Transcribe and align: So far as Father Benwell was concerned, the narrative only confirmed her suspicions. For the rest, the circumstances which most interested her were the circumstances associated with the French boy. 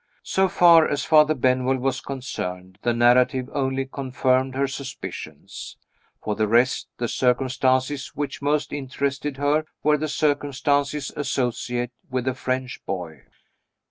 So 0.23 0.49
far 0.49 0.87
as 0.89 1.05
Father 1.05 1.35
Benwell 1.35 1.77
was 1.77 2.01
concerned, 2.01 2.79
the 2.81 2.91
narrative 2.91 3.47
only 3.53 3.85
confirmed 3.85 4.55
her 4.55 4.65
suspicions. 4.67 5.77
For 6.23 6.33
the 6.33 6.47
rest, 6.47 6.87
the 6.97 7.07
circumstances 7.07 8.07
which 8.15 8.41
most 8.41 8.73
interested 8.73 9.37
her 9.37 9.63
were 9.83 9.99
the 9.99 10.07
circumstances 10.07 11.11
associated 11.15 11.91
with 12.09 12.25
the 12.25 12.33
French 12.33 12.83
boy. 12.87 13.25